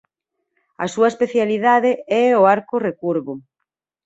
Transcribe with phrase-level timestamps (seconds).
[0.83, 1.91] A súa especialidade
[2.23, 3.33] é o arco recurvo.